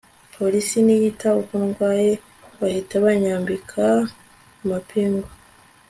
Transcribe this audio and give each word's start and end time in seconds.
police 0.35 0.73
ntiyita 0.85 1.27
uko 1.41 1.55
ndwaye 1.67 2.11
bahita 2.59 2.93
banyambika 3.03 3.83
amapingu 4.63 5.29